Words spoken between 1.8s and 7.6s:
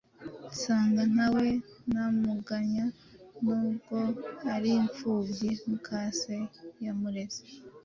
namunganya. Nubwo ari imfubyi, mukase yamureze